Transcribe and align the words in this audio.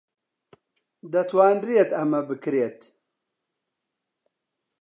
دەتوانرێت 1.13 1.89
ئەمە 1.97 2.21
بکرێت. 2.29 2.79